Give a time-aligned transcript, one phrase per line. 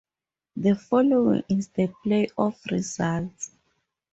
[0.55, 3.51] The following is the playoff results.